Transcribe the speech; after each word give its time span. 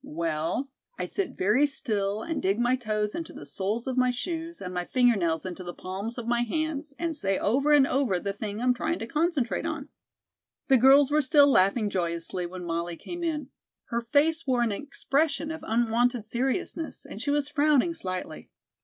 "Well, 0.03 0.67
I 0.97 1.05
sit 1.05 1.37
very 1.37 1.67
still 1.67 2.23
and 2.23 2.41
dig 2.41 2.57
my 2.59 2.75
toes 2.75 3.13
into 3.13 3.33
the 3.33 3.45
soles 3.45 3.85
of 3.85 3.97
my 3.97 4.09
shoes 4.09 4.59
and 4.59 4.73
my 4.73 4.83
finger 4.83 5.15
nails 5.15 5.45
into 5.45 5.63
the 5.63 5.75
palms 5.75 6.17
of 6.17 6.25
my 6.27 6.41
hands 6.41 6.91
and 6.97 7.15
say 7.15 7.37
over 7.37 7.71
and 7.71 7.85
over 7.85 8.19
the 8.19 8.33
thing 8.33 8.59
I'm 8.59 8.73
trying 8.73 8.97
to 8.97 9.05
concentrate 9.05 9.63
on." 9.67 9.89
The 10.69 10.77
girls 10.77 11.11
were 11.11 11.21
still 11.21 11.47
laughing 11.47 11.87
joyously 11.91 12.47
when 12.47 12.65
Molly 12.65 12.95
came 12.95 13.23
in. 13.23 13.49
Her 13.89 14.01
face 14.01 14.47
wore 14.47 14.63
an 14.63 14.71
expression 14.71 15.51
of 15.51 15.61
unwonted 15.67 16.25
seriousness, 16.25 17.05
and 17.05 17.21
she 17.21 17.29
was 17.29 17.47
frowning 17.47 17.93
slightly. 17.93 18.49